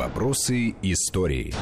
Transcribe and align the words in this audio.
Вопросы 0.00 0.74
истории. 0.80 1.52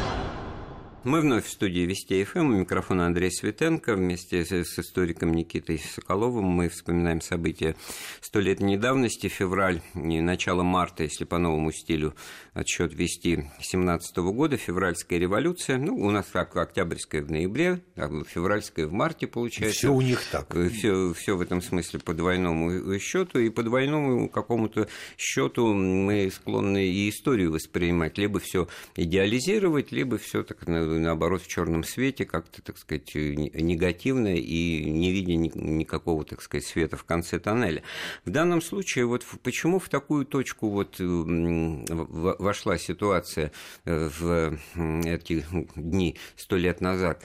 Мы 1.08 1.22
вновь 1.22 1.46
в 1.46 1.50
студии 1.50 1.86
Вести 1.86 2.22
ФМ. 2.22 2.50
У 2.50 2.58
микрофона 2.58 3.06
Андрей 3.06 3.30
Светенко. 3.30 3.94
Вместе 3.94 4.44
с 4.44 4.78
историком 4.78 5.32
Никитой 5.32 5.78
Соколовым 5.78 6.44
мы 6.44 6.68
вспоминаем 6.68 7.22
события 7.22 7.76
столетней 8.20 8.76
давности, 8.76 9.28
февраль, 9.28 9.80
начало 9.94 10.64
марта, 10.64 11.04
если 11.04 11.24
по 11.24 11.38
новому 11.38 11.72
стилю 11.72 12.14
отсчет 12.52 12.92
вести 12.92 13.46
17 13.58 14.18
года, 14.18 14.58
февральская 14.58 15.18
революция. 15.18 15.78
Ну, 15.78 15.96
у 15.96 16.10
нас 16.10 16.26
как 16.30 16.54
октябрьская 16.54 17.22
в 17.22 17.30
ноябре, 17.30 17.80
а 17.96 18.10
февральская 18.24 18.86
в 18.86 18.92
марте 18.92 19.26
получается. 19.26 19.78
Все 19.78 19.94
у 19.94 20.02
них 20.02 20.20
так. 20.30 20.54
Все, 20.72 21.14
все 21.14 21.38
в 21.38 21.40
этом 21.40 21.62
смысле 21.62 22.00
по 22.00 22.12
двойному 22.12 22.98
счету. 22.98 23.38
И 23.38 23.48
по 23.48 23.62
двойному 23.62 24.28
какому-то 24.28 24.88
счету 25.16 25.72
мы 25.72 26.30
склонны 26.30 26.86
и 26.86 27.08
историю 27.08 27.50
воспринимать. 27.50 28.18
Либо 28.18 28.40
все 28.40 28.68
идеализировать, 28.94 29.90
либо 29.90 30.18
все 30.18 30.42
так 30.42 30.66
наоборот, 31.00 31.42
в 31.42 31.46
черном 31.48 31.84
свете, 31.84 32.24
как-то, 32.24 32.62
так 32.62 32.78
сказать, 32.78 33.14
негативно 33.14 34.34
и 34.34 34.84
не 34.90 35.12
видя 35.12 35.34
никакого, 35.34 36.24
так 36.24 36.42
сказать, 36.42 36.66
света 36.66 36.96
в 36.96 37.04
конце 37.04 37.38
тоннеля. 37.38 37.82
В 38.24 38.30
данном 38.30 38.60
случае, 38.60 39.06
вот 39.06 39.24
почему 39.42 39.78
в 39.78 39.88
такую 39.88 40.24
точку 40.24 40.70
вот 40.70 40.96
вошла 40.98 42.78
ситуация 42.78 43.52
э, 43.84 44.08
в 44.08 44.58
эти 44.74 45.44
дни 45.76 46.16
сто 46.36 46.56
лет 46.56 46.80
назад? 46.80 47.24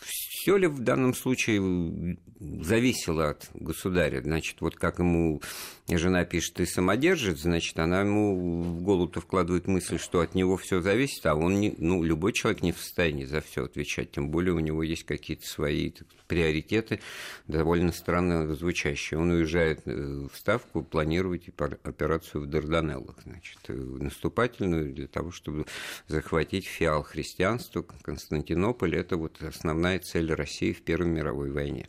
Все 0.00 0.56
ли 0.56 0.66
в 0.66 0.78
данном 0.80 1.14
случае 1.14 2.18
зависело 2.38 3.30
от 3.30 3.50
государя? 3.54 4.20
Значит, 4.22 4.60
вот 4.60 4.76
как 4.76 4.98
ему 5.00 5.40
жена 5.88 6.24
пишет, 6.24 6.54
ты 6.54 6.66
самодержец, 6.66 7.40
значит, 7.40 7.78
она 7.78 8.00
ему 8.00 8.62
в 8.62 8.82
голову-то 8.82 9.20
вкладывает 9.20 9.66
мысль, 9.66 9.98
что 9.98 10.20
от 10.20 10.34
него 10.34 10.56
все 10.56 10.80
зависит, 10.80 11.24
а 11.26 11.34
он, 11.34 11.60
не, 11.60 11.74
ну, 11.78 12.02
любой 12.02 12.32
человек 12.32 12.62
не 12.62 12.72
в 12.72 12.78
состоянии 12.78 13.24
за 13.24 13.40
все 13.40 13.64
отвечать, 13.64 14.12
тем 14.12 14.30
более 14.30 14.54
у 14.54 14.58
него 14.58 14.82
есть 14.82 15.04
какие-то 15.04 15.46
свои 15.46 15.90
так, 15.90 16.08
приоритеты, 16.26 17.00
довольно 17.46 17.92
странно 17.92 18.52
звучащие. 18.54 19.20
Он 19.20 19.30
уезжает 19.30 19.82
э, 19.86 20.26
в 20.32 20.36
Ставку 20.36 20.82
планировать 20.82 21.48
операцию 21.48 22.42
в 22.42 22.46
Дарданеллах, 22.46 23.16
значит, 23.24 23.58
э, 23.68 23.72
наступательную 23.72 24.92
для 24.92 25.06
того, 25.06 25.30
чтобы 25.30 25.66
захватить 26.08 26.66
фиал 26.66 27.04
христианства, 27.04 27.82
Константинополь, 28.02 28.96
это 28.96 29.16
вот 29.16 29.40
основная 29.42 29.85
цель 29.98 30.32
России 30.32 30.72
в 30.72 30.82
Первой 30.82 31.08
мировой 31.08 31.50
войне 31.50 31.86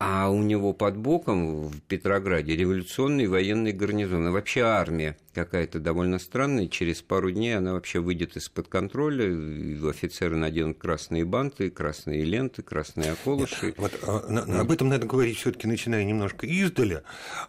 а 0.00 0.30
у 0.30 0.42
него 0.42 0.72
под 0.74 0.96
боком 0.96 1.68
в 1.68 1.80
Петрограде 1.82 2.54
революционный 2.54 3.26
военный 3.26 3.72
гарнизон, 3.72 4.28
а 4.28 4.30
вообще 4.30 4.60
армия 4.60 5.16
какая-то 5.34 5.80
довольно 5.80 6.20
странная. 6.20 6.68
Через 6.68 7.02
пару 7.02 7.32
дней 7.32 7.56
она 7.56 7.72
вообще 7.72 7.98
выйдет 7.98 8.36
из-под 8.36 8.68
контроля, 8.68 9.24
офицеры 9.88 10.36
наденут 10.36 10.78
красные 10.78 11.24
банты, 11.24 11.70
красные 11.70 12.24
ленты, 12.24 12.62
красные 12.62 13.14
околыши. 13.14 13.66
Нет, 13.66 13.78
вот, 13.78 13.92
а, 14.04 14.60
об 14.60 14.70
этом 14.70 14.88
надо 14.88 15.06
говорить 15.06 15.38
все-таки 15.38 15.66
начиная 15.66 16.04
немножко 16.04 16.46
издаля. 16.46 17.02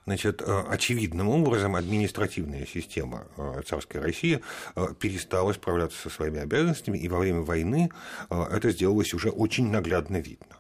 Значит, 0.06 0.42
а, 0.42 0.66
очевидным 0.70 1.30
образом 1.30 1.76
административная 1.76 2.66
система 2.66 3.28
а, 3.38 3.62
царской 3.62 4.02
России 4.02 4.42
перестала 5.00 5.54
справляться 5.54 6.00
со 6.02 6.10
своими 6.10 6.40
обязанностями, 6.40 6.98
и 6.98 7.08
во 7.08 7.20
время 7.20 7.42
войны 7.42 7.92
это 8.30 8.72
сделалось 8.72 9.14
уже 9.14 9.30
очень 9.30 9.70
наглядно 9.70 10.18
видно. 10.18 10.59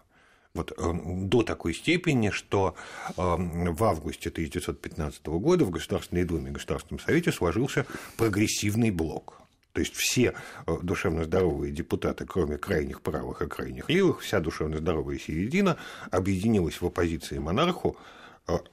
Вот 0.55 0.72
э, 0.75 0.94
до 1.05 1.44
такой 1.44 1.75
степени, 1.75 2.31
что 2.31 2.75
э, 3.09 3.14
в 3.16 3.83
августе 3.83 4.30
1915 4.30 5.25
года 5.28 5.64
в 5.64 5.69
Государственной 5.69 6.23
Думе 6.23 6.50
и 6.50 6.53
Государственном 6.53 7.00
Совете 7.00 7.31
сложился 7.31 7.86
прогрессивный 8.17 8.89
блок. 8.89 9.41
То 9.73 9.81
есть 9.81 9.94
все 9.95 10.33
э, 10.66 10.78
душевно 10.81 11.25
здоровые 11.25 11.72
депутаты, 11.72 12.25
кроме 12.25 12.58
крайних 12.58 13.02
правых 13.02 13.44
и 13.44 13.47
крайних 13.47 13.89
левых, 13.89 14.22
вся 14.22 14.39
душевно 14.39 14.80
здоровая 14.80 15.19
середина 15.19 15.78
объединилась 16.09 16.81
в 16.81 16.85
оппозиции 16.85 17.38
монарху 17.38 17.95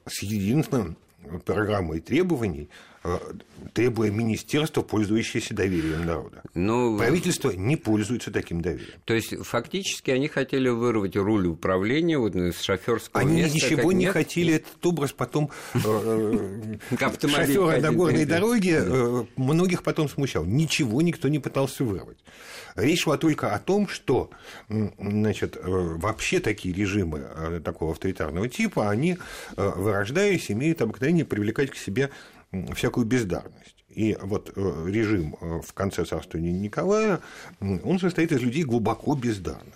с 0.07 0.23
единственным 0.23 0.97
программой 1.45 1.99
требований 1.99 2.69
Э, 2.96 2.96
требуя 3.73 4.09
министерства, 4.09 4.81
пользующееся 4.81 5.53
доверием 5.53 6.05
народа. 6.05 6.41
Ну, 6.53 6.97
Правительство 6.97 7.51
не 7.51 7.75
пользуется 7.75 8.31
таким 8.31 8.61
доверием. 8.61 8.99
То 9.05 9.13
есть, 9.13 9.35
фактически, 9.43 10.11
они 10.11 10.27
хотели 10.27 10.69
вырвать 10.69 11.15
руль 11.15 11.47
управления 11.47 12.17
вот, 12.17 12.35
с 12.35 12.61
шоферского 12.61 13.21
они 13.21 13.41
места. 13.41 13.51
Они 13.51 13.75
ничего 13.75 13.91
не 13.91 14.05
нет? 14.05 14.13
хотели, 14.13 14.55
этот 14.55 14.85
образ 14.85 15.11
потом 15.11 15.51
э, 15.73 15.79
э, 15.79 16.97
шофера 17.27 17.79
на 17.79 17.91
горной 17.91 18.25
дороге 18.25 19.27
многих 19.35 19.83
потом 19.83 20.09
смущал. 20.09 20.45
Ничего 20.45 21.01
никто 21.01 21.27
не 21.27 21.39
пытался 21.39 21.83
вырвать. 21.83 22.17
Речь 22.75 23.03
шла 23.03 23.17
только 23.17 23.53
о 23.53 23.59
том, 23.59 23.87
что 23.87 24.29
значит, 24.69 25.57
вообще 25.63 26.39
такие 26.39 26.73
режимы 26.75 27.61
такого 27.63 27.91
авторитарного 27.91 28.47
типа, 28.49 28.89
они, 28.89 29.17
вырождаясь, 29.55 30.51
имеют 30.51 30.81
обыкновение 30.81 31.25
привлекать 31.25 31.71
к 31.71 31.75
себе 31.75 32.11
всякую 32.73 33.05
бездарность. 33.05 33.77
И 33.89 34.15
вот 34.21 34.51
э, 34.55 34.85
режим 34.87 35.35
э, 35.39 35.61
в 35.61 35.73
конце 35.73 36.05
царствования 36.05 36.51
Николая, 36.51 37.19
он 37.59 37.99
состоит 37.99 38.31
из 38.31 38.41
людей 38.41 38.63
глубоко 38.63 39.15
бездарных. 39.15 39.75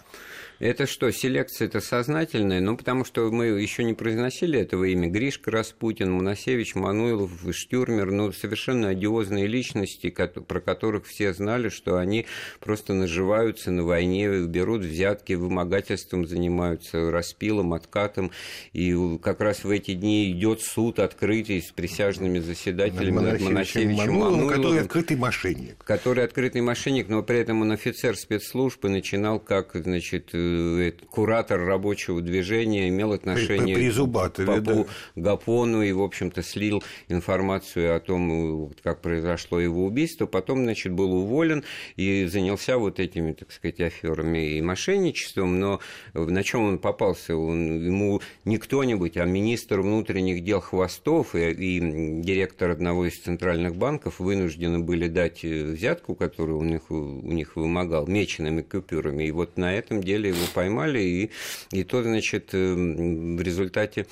Это 0.61 0.85
что, 0.85 1.09
селекция 1.11 1.67
это 1.67 1.79
сознательная? 1.79 2.61
Ну, 2.61 2.77
потому 2.77 3.03
что 3.03 3.31
мы 3.31 3.47
еще 3.47 3.83
не 3.83 3.95
произносили 3.95 4.59
этого 4.59 4.83
имя. 4.83 5.07
Гришка 5.09 5.49
Распутин, 5.49 6.11
Моносевич, 6.11 6.75
Мануилов, 6.75 7.31
Штюрмер, 7.49 8.11
ну, 8.11 8.31
совершенно 8.31 8.89
одиозные 8.89 9.47
личности, 9.47 10.11
про 10.11 10.61
которых 10.61 11.07
все 11.07 11.33
знали, 11.33 11.69
что 11.69 11.97
они 11.97 12.27
просто 12.59 12.93
наживаются 12.93 13.71
на 13.71 13.83
войне, 13.83 14.45
берут 14.45 14.81
взятки, 14.83 15.33
вымогательством 15.33 16.27
занимаются, 16.27 17.09
распилом, 17.09 17.73
откатом. 17.73 18.29
И 18.71 18.95
как 19.17 19.41
раз 19.41 19.63
в 19.63 19.69
эти 19.71 19.95
дни 19.95 20.31
идет 20.31 20.61
суд 20.61 20.99
открытый 20.99 21.63
с 21.63 21.71
присяжными 21.71 22.37
заседателями 22.37 23.17
над 23.17 23.41
Моносевичем, 23.41 23.95
Мануиловым, 23.95 24.31
Мануиловым, 24.33 24.55
который 24.55 24.81
открытый 24.81 25.17
мошенник. 25.17 25.83
Который 25.83 26.23
открытый 26.23 26.61
мошенник, 26.61 27.09
но 27.09 27.23
при 27.23 27.39
этом 27.39 27.61
он 27.61 27.71
офицер 27.71 28.15
спецслужб 28.15 28.85
и 28.85 28.89
начинал 28.89 29.39
как, 29.39 29.71
значит, 29.73 30.35
Э, 30.50 30.50
куратор 31.09 31.63
рабочего 31.65 32.21
движения, 32.21 32.89
имел 32.89 33.13
отношение 33.13 33.75
при, 33.75 33.91
при 33.91 33.91
к 33.91 34.45
Папу 34.45 34.87
да. 35.15 35.21
Гапону 35.21 35.81
и, 35.81 35.91
в 35.91 36.01
общем-то, 36.01 36.43
слил 36.43 36.83
информацию 37.07 37.95
о 37.95 37.99
том, 37.99 38.71
как 38.83 39.01
произошло 39.01 39.59
его 39.59 39.85
убийство. 39.85 40.25
Потом, 40.25 40.63
значит, 40.63 40.93
был 40.93 41.13
уволен 41.13 41.63
и 41.95 42.25
занялся 42.25 42.77
вот 42.77 42.99
этими, 42.99 43.33
так 43.33 43.51
сказать, 43.51 43.79
аферами 43.81 44.57
и 44.57 44.61
мошенничеством. 44.61 45.59
Но 45.59 45.79
на 46.13 46.43
чем 46.43 46.65
он 46.65 46.79
попался? 46.79 47.35
Он, 47.35 47.85
ему 47.85 48.21
не 48.45 48.57
кто-нибудь, 48.57 49.17
а 49.17 49.25
министр 49.25 49.81
внутренних 49.81 50.43
дел 50.43 50.61
Хвостов 50.61 51.35
и, 51.35 51.51
и 51.51 52.21
директор 52.21 52.71
одного 52.71 53.05
из 53.05 53.19
центральных 53.19 53.75
банков 53.75 54.19
вынуждены 54.19 54.79
были 54.79 55.07
дать 55.07 55.43
э, 55.43 55.63
взятку, 55.63 56.15
которую 56.15 56.59
у 56.59 56.63
них, 56.63 56.89
у 56.89 57.21
них 57.31 57.55
вымогал, 57.55 58.07
меченными 58.07 58.61
купюрами. 58.61 59.25
И 59.25 59.31
вот 59.31 59.57
на 59.57 59.73
этом 59.73 60.01
деле 60.01 60.29
его 60.29 60.40
поймали, 60.53 60.99
и, 60.99 61.31
и 61.71 61.83
то, 61.83 62.03
значит, 62.03 62.49
э, 62.53 62.73
в 62.73 63.41
результате 63.41 64.07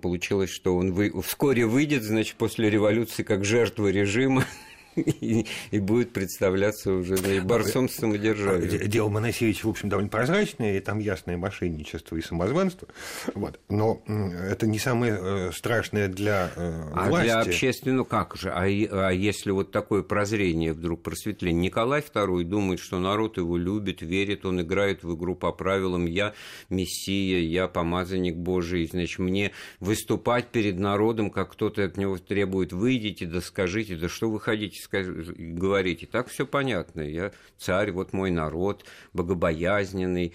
получилось, 0.00 0.50
что 0.50 0.76
он 0.76 0.92
вы, 0.92 1.12
вскоре 1.22 1.66
выйдет, 1.66 2.02
значит, 2.02 2.36
после 2.36 2.70
революции 2.70 3.22
как 3.22 3.44
жертва 3.44 3.88
режима 3.88 4.44
и, 4.96 5.46
и 5.70 5.78
будет 5.78 6.12
представляться 6.12 6.92
уже 6.92 7.16
ну, 7.16 7.44
борцом 7.44 7.88
с 7.88 7.94
самодержавием. 7.94 8.88
Дело 8.88 9.08
Моносевича, 9.08 9.66
в 9.66 9.70
общем, 9.70 9.88
довольно 9.88 10.10
прозрачное, 10.10 10.76
и 10.76 10.80
там 10.80 10.98
ясное 10.98 11.36
мошенничество 11.36 12.16
и 12.16 12.20
самозванство. 12.20 12.88
Вот. 13.34 13.58
Но 13.68 14.02
это 14.06 14.66
не 14.66 14.78
самое 14.78 15.18
э, 15.20 15.50
страшное 15.52 16.08
для 16.08 16.50
э, 16.54 16.90
а 16.94 17.08
власти. 17.08 17.28
А 17.28 17.42
для 17.42 17.50
общественного, 17.50 17.98
ну 17.98 18.04
как 18.04 18.36
же? 18.36 18.50
А, 18.50 18.62
а 18.62 19.10
если 19.10 19.50
вот 19.50 19.72
такое 19.72 20.02
прозрение 20.02 20.72
вдруг 20.72 21.02
просветление? 21.02 21.62
Николай 21.62 22.00
II 22.00 22.44
думает, 22.44 22.80
что 22.80 22.98
народ 22.98 23.38
его 23.38 23.56
любит, 23.56 24.02
верит, 24.02 24.44
он 24.44 24.60
играет 24.60 25.02
в 25.02 25.14
игру 25.16 25.34
по 25.34 25.52
правилам 25.52 26.06
«я 26.06 26.34
мессия, 26.68 27.38
я 27.38 27.68
помазанник 27.68 28.36
Божий», 28.36 28.86
значит, 28.86 29.18
мне 29.18 29.52
выступать 29.80 30.48
перед 30.48 30.78
народом, 30.78 31.30
как 31.30 31.52
кто-то 31.52 31.84
от 31.84 31.96
него 31.96 32.18
требует, 32.18 32.72
выйдите, 32.72 33.26
да 33.26 33.40
скажите, 33.40 33.96
да 33.96 34.08
что 34.08 34.30
вы 34.30 34.40
хотите 34.40 34.81
говорите, 34.90 36.06
так 36.06 36.28
все 36.28 36.46
понятно. 36.46 37.00
Я 37.00 37.32
царь, 37.58 37.92
вот 37.92 38.12
мой 38.12 38.30
народ, 38.30 38.84
богобоязненный, 39.12 40.34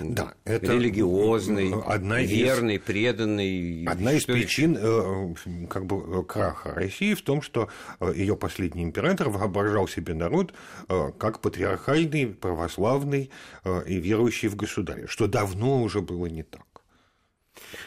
да, 0.00 0.34
это 0.44 0.74
религиозный, 0.74 1.72
одна 1.86 2.20
верный, 2.22 2.76
из, 2.76 2.82
преданный. 2.82 3.84
Одна 3.84 4.12
из 4.12 4.24
причин 4.24 4.78
э, 4.80 5.34
как 5.68 5.86
бы, 5.86 6.24
краха 6.24 6.72
России 6.74 7.14
в 7.14 7.22
том, 7.22 7.42
что 7.42 7.68
э, 8.00 8.12
ее 8.14 8.36
последний 8.36 8.84
император 8.84 9.28
воображал 9.28 9.88
себе 9.88 10.14
народ 10.14 10.54
э, 10.88 11.10
как 11.18 11.40
патриархальный, 11.40 12.28
православный 12.28 13.30
и 13.86 13.96
верующий 13.96 14.48
в 14.48 14.56
государя, 14.56 15.06
что 15.08 15.26
давно 15.26 15.82
уже 15.82 16.00
было 16.00 16.26
не 16.26 16.44
так. 16.44 16.71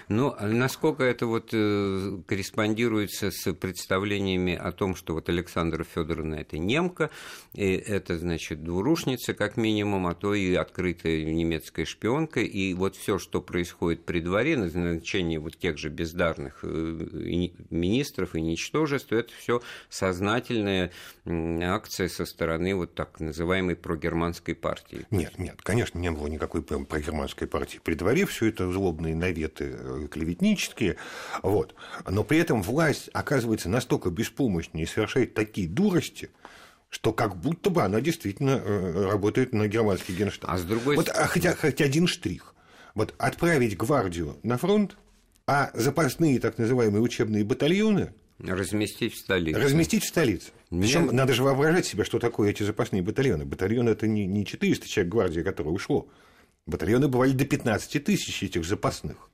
Ну, 0.08 0.36
насколько 0.40 1.04
это 1.04 1.26
вот 1.26 1.50
э, 1.52 2.18
корреспондируется 2.28 3.32
с 3.32 3.52
представлениями 3.54 4.56
о 4.56 4.72
том, 4.72 4.96
что 4.96 5.14
вот 5.14 5.30
Александра 5.30 5.84
Федоровна 5.84 6.36
это 6.36 6.58
немка, 6.58 7.10
и 7.54 7.74
это, 7.74 8.18
значит, 8.18 8.64
двурушница, 8.64 9.34
как 9.34 9.58
минимум, 9.58 10.08
а 10.08 10.14
то 10.14 10.34
и 10.34 10.54
открытая 10.54 11.24
немецкая 11.24 11.86
шпионка, 11.86 12.42
и 12.42 12.74
вот 12.74 12.96
все, 12.96 13.18
что 13.18 13.42
происходит 13.42 14.06
при 14.06 14.20
дворе, 14.20 14.58
назначение 14.58 15.40
вот 15.40 15.58
тех 15.58 15.78
же 15.78 15.90
бездарных 15.90 16.60
э, 16.64 16.68
министров 16.68 18.36
и 18.36 18.42
ничтожеств, 18.42 19.12
это 19.12 19.34
все 19.34 19.62
сознательная 19.90 20.92
акция 21.26 22.10
со 22.10 22.26
стороны 22.26 22.76
вот 22.76 22.94
так 22.94 23.20
называемой 23.20 23.76
прогерманской 23.76 24.54
партии. 24.54 25.06
Нет, 25.10 25.40
нет, 25.40 25.62
конечно, 25.64 25.98
не 25.98 26.12
было 26.12 26.28
никакой 26.28 26.62
прогерманской 26.62 27.48
партии 27.48 27.80
при 27.84 27.96
дворе, 27.96 28.26
все 28.26 28.48
это 28.48 28.72
злобные 28.72 29.16
наветы 29.16 29.55
Э, 29.64 30.08
клеветнические, 30.10 30.98
вот. 31.44 31.76
но 32.10 32.24
при 32.24 32.38
этом 32.38 32.62
власть 32.62 33.10
оказывается 33.14 33.70
настолько 33.70 34.10
беспомощной 34.10 34.84
и 34.84 34.86
совершает 34.86 35.34
такие 35.34 35.68
дурости, 35.68 36.30
что 36.90 37.14
как 37.14 37.36
будто 37.38 37.70
бы 37.70 37.84
она 37.84 38.02
действительно 38.02 38.62
э, 38.64 39.08
работает 39.12 39.54
на 39.54 39.68
германский 39.68 40.14
генштаб. 40.14 40.50
А 40.50 40.58
с 40.58 40.64
другой 40.64 40.96
вот, 40.96 41.08
стороны... 41.08 41.28
хотя, 41.28 41.56
хотя 41.56 41.86
один 41.86 42.08
штрих. 42.08 42.54
Вот 42.94 43.14
отправить 43.18 43.76
гвардию 43.76 44.38
на 44.44 44.58
фронт, 44.58 44.98
а 45.48 45.72
запасные 45.74 46.40
так 46.40 46.58
называемые 46.58 47.02
учебные 47.02 47.44
батальоны 47.44 48.14
Разместить 48.40 49.14
в 49.14 49.18
столице. 49.18 49.60
Разместить 49.60 50.04
в 50.04 50.08
столице. 50.08 50.52
Причем 50.70 51.08
надо 51.08 51.34
же 51.34 51.44
воображать 51.44 51.86
себе, 51.86 52.04
что 52.04 52.20
такое 52.20 52.50
эти 52.50 52.64
запасные 52.64 53.02
батальоны. 53.02 53.46
Батальон 53.46 53.88
это 53.88 54.08
не, 54.08 54.26
не 54.26 54.46
400 54.46 54.88
человек 54.88 55.12
гвардии, 55.12 55.42
которое 55.42 55.70
ушло. 55.70 56.10
Батальоны 56.66 57.08
бывали 57.08 57.32
до 57.32 57.46
15 57.46 58.04
тысяч 58.04 58.44
этих 58.44 58.66
запасных 58.66 59.30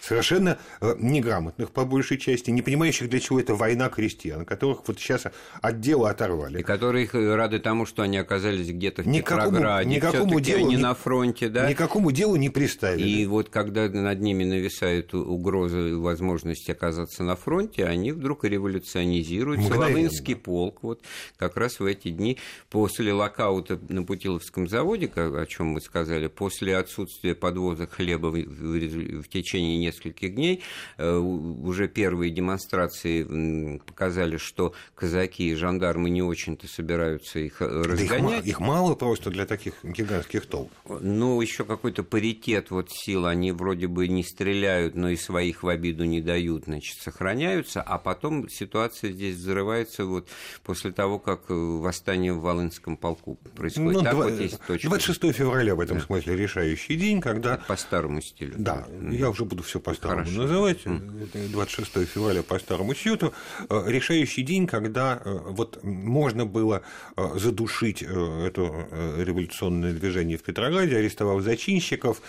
совершенно 0.00 0.58
э, 0.80 0.94
неграмотных 0.98 1.70
по 1.70 1.84
большей 1.84 2.18
части, 2.18 2.50
не 2.50 2.62
понимающих, 2.62 3.08
для 3.08 3.20
чего 3.20 3.40
это 3.40 3.54
война 3.54 3.88
крестьян, 3.88 4.44
которых 4.44 4.86
вот 4.86 4.98
сейчас 4.98 5.24
от 5.60 5.80
дела 5.80 6.10
оторвали. 6.10 6.60
И 6.60 6.62
которые 6.62 7.08
э, 7.12 7.34
рады 7.34 7.58
тому, 7.58 7.86
что 7.86 8.02
они 8.02 8.16
оказались 8.18 8.68
где-то 8.68 9.02
в 9.02 9.08
никакому, 9.08 9.50
Петрограде, 9.50 9.88
никакому 9.88 10.40
делу, 10.40 10.66
они 10.66 10.76
не, 10.76 10.82
на 10.82 10.94
фронте, 10.94 11.48
да? 11.48 11.68
Никакому 11.68 12.12
делу 12.12 12.36
не 12.36 12.50
приставили. 12.50 13.08
И 13.08 13.26
вот 13.26 13.48
когда 13.48 13.88
над 13.88 14.20
ними 14.20 14.44
нависает 14.44 15.14
угроза 15.14 15.78
и 15.80 15.92
возможность 15.94 16.68
оказаться 16.70 17.22
на 17.22 17.36
фронте, 17.36 17.84
они 17.84 18.12
вдруг 18.12 18.44
революционизируются. 18.44 19.74
Волынский 19.74 20.36
полк 20.36 20.82
вот 20.82 21.02
как 21.36 21.56
раз 21.56 21.80
в 21.80 21.84
эти 21.84 22.10
дни 22.10 22.38
после 22.70 23.12
локаута 23.12 23.78
на 23.88 24.02
Путиловском 24.02 24.68
заводе, 24.68 25.10
о 25.14 25.46
чем 25.46 25.68
мы 25.68 25.80
сказали, 25.80 26.28
после 26.28 26.76
отсутствия 26.76 27.34
подвоза 27.34 27.86
хлеба 27.86 28.26
в 28.28 29.28
течение 29.28 29.65
течение 29.66 29.78
нескольких 29.78 30.34
дней. 30.34 30.62
Э, 30.98 31.16
уже 31.16 31.88
первые 31.88 32.30
демонстрации 32.30 33.78
показали, 33.78 34.36
что 34.36 34.74
казаки 34.94 35.50
и 35.50 35.54
жандармы 35.54 36.10
не 36.10 36.22
очень-то 36.22 36.68
собираются 36.68 37.38
их 37.38 37.60
э, 37.60 37.66
разгонять. 37.66 38.44
Их, 38.44 38.54
их 38.54 38.60
мало 38.60 38.94
просто 38.94 39.30
для 39.30 39.46
таких 39.46 39.74
гигантских 39.82 40.46
толп. 40.46 40.70
Ну, 40.88 41.40
еще 41.40 41.64
какой-то 41.64 42.02
паритет 42.02 42.70
вот 42.70 42.90
сил. 42.90 43.26
Они 43.26 43.52
вроде 43.52 43.86
бы 43.86 44.08
не 44.08 44.22
стреляют, 44.22 44.94
но 44.94 45.10
и 45.10 45.16
своих 45.16 45.62
в 45.62 45.68
обиду 45.68 46.04
не 46.04 46.20
дают, 46.20 46.64
значит, 46.64 46.98
сохраняются. 47.00 47.82
А 47.82 47.98
потом 47.98 48.48
ситуация 48.48 49.12
здесь 49.12 49.36
взрывается 49.36 50.04
вот 50.04 50.28
после 50.62 50.92
того, 50.92 51.18
как 51.18 51.50
э, 51.50 51.54
восстание 51.54 52.32
в 52.32 52.40
Волынском 52.40 52.96
полку 52.96 53.36
происходит. 53.54 53.92
Ну, 53.92 54.02
так 54.02 54.14
2, 54.14 54.24
вот 54.24 54.40
есть 54.40 54.60
точка. 54.66 54.88
26 54.88 55.36
февраля 55.36 55.74
в 55.74 55.80
этом 55.80 55.98
да. 55.98 56.04
смысле 56.04 56.36
решающий 56.36 56.96
день, 56.96 57.20
когда... 57.20 57.56
По 57.66 57.76
старому 57.76 58.20
стилю. 58.20 58.54
Да, 58.56 58.86
я 59.10 59.30
уже 59.30 59.44
буду 59.44 59.55
все 59.62 59.80
по-старому 59.80 60.30
называть, 60.30 60.78
26 60.84 62.08
февраля 62.08 62.42
по 62.42 62.58
старому 62.58 62.94
счету, 62.94 63.32
э, 63.68 63.82
решающий 63.86 64.42
день, 64.42 64.66
когда 64.66 65.20
э, 65.24 65.38
вот 65.48 65.82
можно 65.82 66.46
было 66.46 66.82
э, 67.16 67.38
задушить 67.38 68.02
это 68.02 68.88
революционное 69.18 69.92
движение 69.92 70.36
в 70.36 70.42
Петрограде, 70.42 70.96
арестовав 70.96 71.42
зачинщиков, 71.42 72.22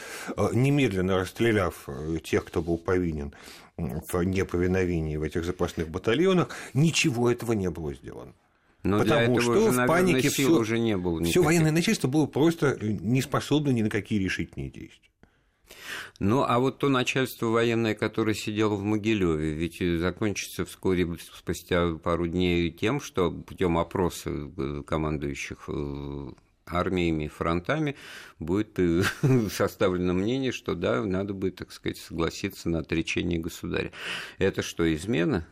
немедленно 0.54 1.18
расстреляв 1.18 1.88
тех, 2.24 2.46
кто 2.46 2.62
был 2.62 2.78
повинен 2.78 3.34
в 3.78 4.24
неповиновении 4.24 5.18
в 5.18 5.24
этих 5.24 5.46
запасных 5.46 5.90
батальонах, 5.90 6.50
ничего 6.74 7.30
этого 7.30 7.54
не 7.54 7.70
было 7.70 7.94
сделано. 7.94 8.34
Но 8.84 9.00
Потому 9.00 9.40
что 9.42 9.52
уже, 9.52 9.72
в 9.72 9.88
панике 9.88 10.30
все, 10.30 10.50
уже 10.50 10.80
не 10.80 10.96
было 10.98 11.24
все 11.24 11.42
военное 11.44 11.72
начальство 11.72 12.08
было 12.08 12.26
просто 12.26 12.78
не 12.82 13.22
способно 13.22 13.72
ни 13.72 13.82
на 13.82 13.90
какие 13.90 14.20
решительные 14.20 14.70
действия. 14.70 15.10
Ну, 16.20 16.44
а 16.44 16.60
вот 16.60 16.80
то 16.80 16.90
начальство 16.90 17.48
военное, 17.48 17.96
которое 17.96 18.34
сидело 18.34 18.76
в 18.76 18.84
Могилеве, 18.84 19.54
ведь 19.54 19.80
закончится 20.00 20.66
вскоре, 20.66 21.08
спустя 21.34 21.96
пару 21.96 22.28
дней, 22.28 22.72
тем, 22.72 23.00
что 23.00 23.32
путем 23.32 23.78
опроса 23.78 24.32
э, 24.32 24.84
командующих 24.86 25.66
э, 25.68 26.32
армиями, 26.66 27.28
фронтами 27.28 27.96
будет 28.40 28.78
э, 28.80 29.04
составлено 29.50 30.14
мнение, 30.14 30.52
что 30.52 30.76
да, 30.76 31.04
надо 31.04 31.34
будет, 31.34 31.56
так 31.58 31.72
сказать, 31.72 31.98
согласиться 31.98 32.70
на 32.70 32.80
отречение 32.80 33.40
государя. 33.40 33.92
Это 34.38 34.62
что, 34.62 34.94
измена? 34.94 35.48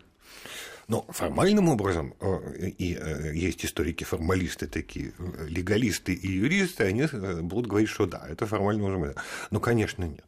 Но 0.88 1.06
формальным 1.10 1.70
образом, 1.70 2.14
и 2.62 3.00
есть 3.34 3.66
историки-формалисты 3.66 4.68
такие, 4.68 5.14
легалисты 5.48 6.14
и 6.14 6.28
юристы, 6.28 6.84
они 6.84 7.08
будут 7.42 7.68
говорить, 7.68 7.90
что 7.90 8.06
да, 8.06 8.26
это 8.30 8.46
формально 8.46 8.84
уже. 8.84 9.16
Но, 9.50 9.60
конечно, 9.60 10.04
нет. 10.04 10.24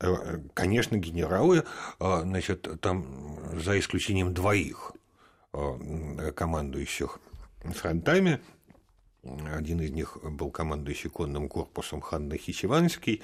Э, 0.00 0.38
конечно, 0.54 0.96
генералы, 0.96 1.64
э, 2.00 2.20
значит, 2.22 2.68
там 2.80 3.38
за 3.60 3.78
исключением 3.78 4.34
двоих 4.34 4.92
э, 5.52 6.32
командующих 6.34 7.20
фронтами, 7.62 8.40
один 9.52 9.80
из 9.80 9.90
них 9.90 10.18
был 10.22 10.50
командующий 10.50 11.10
конным 11.10 11.48
корпусом 11.48 12.00
Хан 12.00 12.28
Нахичеванский, 12.28 13.22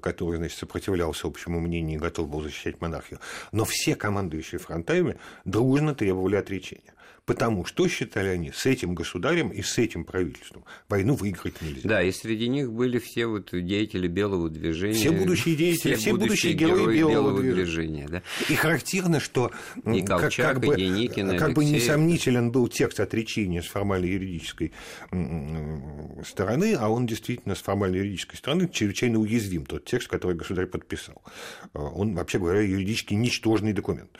который 0.00 0.38
значит, 0.38 0.58
сопротивлялся 0.58 1.26
общему 1.26 1.60
мнению 1.60 1.98
и 1.98 2.00
готов 2.00 2.28
был 2.28 2.40
защищать 2.40 2.80
монархию. 2.80 3.20
Но 3.52 3.64
все 3.64 3.94
командующие 3.94 4.58
фронтами 4.58 5.18
дружно 5.44 5.94
требовали 5.94 6.36
отречения. 6.36 6.93
Потому 7.26 7.64
что, 7.64 7.88
считали 7.88 8.28
они, 8.28 8.52
с 8.52 8.66
этим 8.66 8.94
государем 8.94 9.48
и 9.48 9.62
с 9.62 9.78
этим 9.78 10.04
правительством 10.04 10.64
войну 10.90 11.14
выиграть 11.14 11.62
нельзя. 11.62 11.88
Да, 11.88 12.02
и 12.02 12.12
среди 12.12 12.48
них 12.48 12.70
были 12.70 12.98
все 12.98 13.26
вот 13.26 13.48
деятели 13.52 14.08
белого 14.08 14.50
движения. 14.50 14.94
Все 14.94 15.10
будущие 15.10 15.56
деятели, 15.56 15.94
все, 15.94 16.10
все 16.10 16.12
будущие, 16.12 16.52
герои, 16.52 16.80
герои 16.80 16.98
белого, 16.98 17.12
белого 17.12 17.40
движения. 17.40 18.06
Да. 18.08 18.22
И 18.50 18.54
характерно, 18.54 19.20
что 19.20 19.50
и 19.86 20.02
Колчак, 20.02 20.54
как, 20.54 20.54
как 20.54 20.64
бы, 20.66 20.74
и 20.74 20.76
Деникин, 20.76 21.38
как 21.38 21.54
бы 21.54 21.64
несомнителен 21.64 22.50
был 22.52 22.68
текст 22.68 23.00
отречения 23.00 23.62
с 23.62 23.66
формальной 23.66 24.10
юридической 24.10 24.72
стороны, 26.26 26.74
а 26.78 26.90
он 26.90 27.06
действительно 27.06 27.54
с 27.54 27.62
формальной 27.62 28.00
юридической 28.00 28.36
стороны 28.36 28.68
чрезвычайно 28.70 29.18
уязвим, 29.18 29.64
тот 29.64 29.86
текст, 29.86 30.08
который 30.08 30.36
государь 30.36 30.66
подписал. 30.66 31.22
Он, 31.72 32.14
вообще 32.14 32.38
говоря, 32.38 32.60
юридически 32.60 33.14
ничтожный 33.14 33.72
документ. 33.72 34.10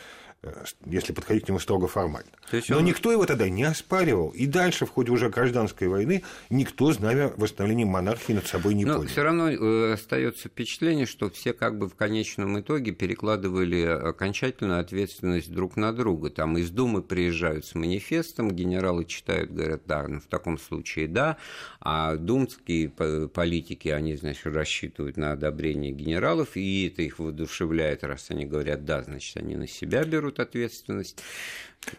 Э, 0.44 0.64
если 0.86 1.12
подходить 1.12 1.44
к 1.44 1.48
нему 1.48 1.58
строго 1.58 1.88
формально. 1.88 2.30
Но 2.68 2.78
он... 2.78 2.84
никто 2.84 3.10
его 3.10 3.24
тогда 3.24 3.48
не 3.48 3.64
оспаривал. 3.64 4.28
И 4.30 4.46
дальше, 4.46 4.84
в 4.84 4.90
ходе 4.90 5.10
уже 5.10 5.30
гражданской 5.30 5.88
войны, 5.88 6.22
никто 6.50 6.92
знамя 6.92 7.32
восстановления 7.36 7.86
монархии 7.86 8.34
над 8.34 8.46
собой 8.46 8.74
не 8.74 8.84
Но 8.84 8.94
поднял. 8.94 9.10
все 9.10 9.22
равно 9.22 9.50
э, 9.50 9.92
остается 9.94 10.48
впечатление, 10.48 11.06
что 11.06 11.30
все 11.30 11.52
как 11.54 11.78
бы 11.78 11.88
в 11.88 11.94
конечном 11.94 12.60
итоге 12.60 12.92
перекладывали 12.92 13.82
окончательную 13.82 14.80
ответственность 14.80 15.50
друг 15.50 15.76
на 15.76 15.92
друга. 15.92 16.30
Там 16.30 16.58
из 16.58 16.70
Думы 16.70 17.02
приезжают 17.02 17.64
с 17.64 17.74
манифестом, 17.74 18.50
генералы 18.50 19.04
читают, 19.06 19.50
говорят, 19.52 19.82
да, 19.86 20.06
ну, 20.06 20.20
в 20.20 20.26
таком 20.26 20.58
случае 20.58 21.08
да, 21.08 21.38
а 21.80 22.16
думские 22.16 22.90
политики, 22.90 23.88
они, 23.88 24.16
значит, 24.16 24.46
рассчитывают 24.46 25.16
на 25.16 25.32
одобрение 25.32 25.92
генералов, 25.92 26.56
и 26.56 26.88
это 26.88 27.02
их 27.02 27.18
воодушевляет, 27.18 28.04
раз 28.04 28.26
они 28.30 28.44
говорят, 28.44 28.84
да, 28.84 29.02
значит, 29.02 29.36
они 29.36 29.56
на 29.56 29.66
себя 29.66 30.04
берут 30.04 30.33
несут 30.34 30.40
ответственность. 30.40 31.22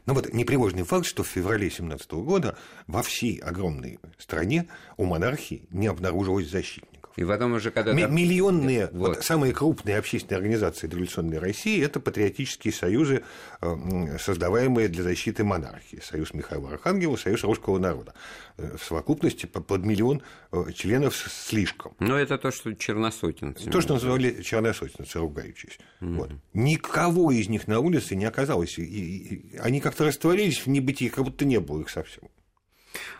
Ну 0.05 0.13
вот 0.13 0.33
непреложный 0.33 0.83
факт, 0.83 1.05
что 1.05 1.23
в 1.23 1.27
феврале 1.27 1.69
17 1.69 2.11
года 2.13 2.57
во 2.87 3.03
всей 3.03 3.37
огромной 3.37 3.99
стране 4.17 4.67
у 4.97 5.05
монархии 5.05 5.67
не 5.69 5.87
обнаружилось 5.87 6.49
защитников. 6.49 6.94
И 7.15 7.23
потом 7.23 7.53
уже 7.53 7.71
когда... 7.71 7.93
Миллионные, 7.93 8.89
вот. 8.91 9.15
Вот, 9.15 9.23
самые 9.23 9.53
крупные 9.53 9.97
общественные 9.97 10.37
организации 10.37 10.87
революционной 10.87 11.39
России– 11.39 11.81
это 11.83 11.99
патриотические 11.99 12.73
союзы, 12.73 13.23
э, 13.61 14.17
создаваемые 14.19 14.89
для 14.89 15.03
защиты 15.03 15.43
монархии. 15.43 16.01
Союз 16.03 16.33
Михаила 16.33 16.71
Архангела, 16.71 17.15
Союз 17.15 17.43
русского 17.43 17.79
народа. 17.79 18.13
Э, 18.57 18.75
в 18.77 18.83
совокупности 18.83 19.45
под 19.45 19.83
миллион 19.83 20.21
э, 20.51 20.71
членов 20.73 21.15
слишком. 21.15 21.93
Но 21.99 22.17
это 22.17 22.37
то, 22.37 22.51
что 22.51 22.73
черносотенцы. 22.73 23.69
То, 23.69 23.81
что 23.81 23.93
называли 23.93 24.41
черносотенцы, 24.41 25.19
ругаючись. 25.19 25.79
Mm-hmm. 26.01 26.15
Вот. 26.15 26.31
Никого 26.53 27.31
из 27.31 27.47
них 27.47 27.67
на 27.67 27.79
улице 27.79 28.15
не 28.15 28.25
оказалось. 28.25 28.77
И, 28.77 28.83
и, 28.83 29.57
они 29.57 29.79
как-то 29.79 30.05
растворились 30.05 30.65
в 30.65 30.67
небытии, 30.67 31.07
как 31.07 31.23
будто 31.23 31.45
не 31.45 31.59
было 31.59 31.81
их 31.81 31.89
совсем. 31.89 32.23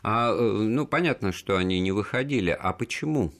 А, 0.04 0.34
ну, 0.34 0.86
понятно, 0.86 1.32
что 1.32 1.58
они 1.58 1.80
не 1.80 1.92
выходили. 1.92 2.50
А 2.58 2.74
почему? 2.74 3.32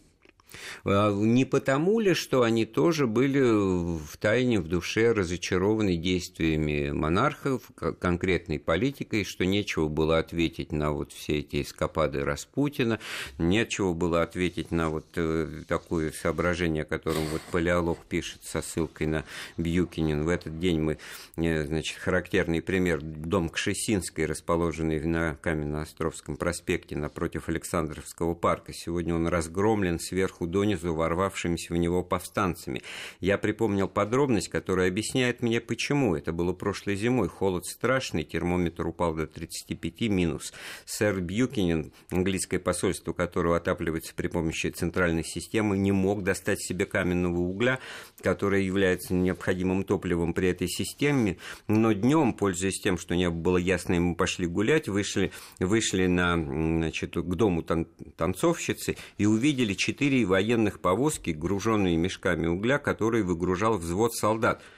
А, 0.84 1.12
не 1.14 1.46
потому 1.46 2.00
ли, 2.00 2.14
что 2.14 2.44
они 2.44 2.66
тоже 2.66 3.08
были 3.08 3.42
в 3.42 4.18
тайне, 4.18 4.60
в 4.60 4.68
душе 4.68 5.12
разочарованы 5.12 5.98
действиями 5.98 6.92
монархов, 6.92 7.64
конкретной 8.00 8.60
политикой, 8.60 9.24
что 9.24 9.46
нечего 9.46 9.88
было 9.88 10.18
ответить 10.18 10.72
на 10.72 10.92
вот 10.92 11.12
все 11.12 11.40
эти 11.40 11.62
эскапады 11.62 12.24
Распутина, 12.24 13.00
нечего 13.38 13.94
было 13.94 14.22
ответить 14.22 14.72
на 14.72 14.90
вот 14.90 15.06
э, 15.16 15.64
такое 15.68 16.12
соображение, 16.12 16.84
о 16.84 16.86
котором 16.86 17.26
вот 17.32 17.42
Палеолог 17.52 18.00
пишет 18.06 18.44
со 18.44 18.62
ссылкой 18.62 19.08
на 19.08 19.26
Бьюкинин. 19.58 20.24
В 20.24 20.30
этот 20.30 20.60
день 20.60 20.80
мы, 20.80 20.98
э, 21.38 21.66
значит, 21.66 21.98
характерный 21.98 22.62
пример, 22.62 23.02
дом 23.02 23.50
Кшесинской, 23.50 24.26
расположенный 24.26 25.00
на 25.02 25.36
Каменно-Островском 25.42 26.38
проспекте 26.38 26.96
напротив 26.96 27.50
Александровского 27.50 28.34
парка. 28.34 28.74
Сегодня 28.74 29.16
он 29.16 29.28
разгромлен 29.28 30.00
сверху 30.00 30.45
сверху 30.46 30.48
донизу 30.48 30.94
ворвавшимися 30.94 31.74
в 31.74 31.78
него 31.78 32.04
повстанцами. 32.04 32.82
Я 33.22 33.38
припомнил 33.38 33.88
подробность, 33.88 34.50
которая 34.50 34.90
объясняет 34.90 35.44
мне, 35.44 35.60
почему. 35.60 36.16
Это 36.16 36.32
было 36.32 36.54
прошлой 36.54 36.96
зимой. 36.96 37.28
Холод 37.28 37.66
страшный, 37.66 38.24
термометр 38.24 38.88
упал 38.88 39.16
до 39.16 39.28
35 39.28 40.10
минус. 40.10 40.54
Сэр 40.86 41.22
Бьюкинен, 41.22 41.92
английское 42.12 42.60
посольство 42.60 43.14
которого 43.14 43.58
отапливается 43.58 44.14
при 44.16 44.28
помощи 44.28 44.68
центральной 44.68 45.24
системы, 45.24 45.78
не 45.78 45.92
мог 45.92 46.24
достать 46.24 46.62
себе 46.62 46.86
каменного 46.86 47.40
угля, 47.40 47.80
который 48.22 48.66
является 48.66 49.14
необходимым 49.14 49.84
топливом 49.84 50.34
при 50.34 50.50
этой 50.50 50.68
системе. 50.68 51.38
Но 51.68 51.94
днем, 51.94 52.34
пользуясь 52.34 52.82
тем, 52.82 52.98
что 52.98 53.16
небо 53.16 53.36
было 53.36 53.58
ясно, 53.58 54.00
мы 54.00 54.16
пошли 54.16 54.48
гулять, 54.48 54.88
вышли, 54.88 55.32
вышли 55.60 56.08
на, 56.08 56.36
значит, 56.36 57.16
к 57.16 57.36
дому 57.36 57.62
тан 57.64 57.86
танцовщицы 58.18 58.96
и 59.18 59.26
увидели 59.26 59.74
четыре 59.74 60.22
военных 60.36 60.82
повозки, 60.82 61.30
груженные 61.30 61.96
мешками 61.96 62.46
угля, 62.46 62.78
которые 62.78 63.24
выгружал 63.24 63.78
взвод 63.78 64.14
солдат– 64.16 64.62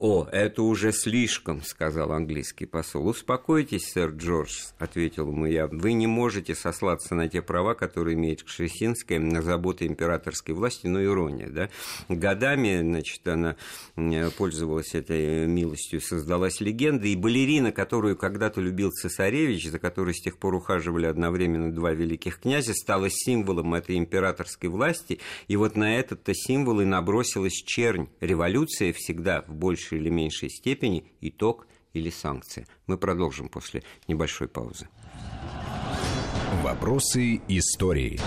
«О, 0.00 0.26
это 0.32 0.64
уже 0.64 0.92
слишком»,— 0.92 1.62
сказал 1.64 2.10
английский 2.10 2.66
посол. 2.66 3.06
«Успокойтесь, 3.06 3.92
сэр 3.92 4.10
Джордж»,— 4.10 4.50
ответил 4.80 5.28
ему 5.28 5.46
я. 5.46 5.68
«Вы 5.68 5.92
не 5.92 6.08
можете 6.08 6.56
сослаться 6.56 7.14
на 7.14 7.28
те 7.28 7.40
права, 7.42 7.74
которые 7.74 8.14
имеет 8.14 8.42
Кшесинская 8.42 9.20
на 9.20 9.40
заботы 9.40 9.86
императорской 9.86 10.52
власти, 10.52 10.88
но 10.88 11.02
ирония, 11.02 11.48
да? 11.48 11.70
Годами, 12.08 12.80
значит, 12.80 13.26
она 13.28 13.56
пользовалась 14.36 14.96
этой 14.96 15.46
милостью, 15.46 16.00
создалась 16.00 16.60
легенда, 16.60 17.06
и 17.06 17.14
балерина, 17.14 17.70
которую 17.70 18.16
когда-то 18.16 18.60
любил 18.60 18.90
цесаревич, 18.90 19.70
за 19.70 19.78
которой 19.78 20.14
с 20.14 20.20
тех 20.20 20.38
пор 20.38 20.56
ухаживали 20.56 21.06
одновременно 21.06 21.72
два 21.72 21.92
великих 21.92 22.40
князя, 22.40 22.74
стала 22.74 23.08
символом 23.10 23.74
этой 23.74 23.96
императорской 23.96 24.68
власти, 24.68 25.20
и 25.46 25.54
вот 25.54 25.76
на 25.76 25.96
этот-то 25.96 26.34
символ 26.34 26.80
и 26.80 26.84
набросилась 26.84 27.54
чернь. 27.54 28.08
Революция 28.20 28.92
всегда 28.92 29.42
в 29.46 29.54
большей 29.54 29.83
большей 29.84 29.98
или 29.98 30.08
меньшей 30.08 30.50
степени 30.50 31.04
итог 31.20 31.66
или 31.92 32.10
санкция. 32.10 32.66
Мы 32.86 32.96
продолжим 32.98 33.48
после 33.48 33.82
небольшой 34.08 34.48
паузы. 34.48 34.88
Вопросы 36.62 37.40
истории. 37.48 38.18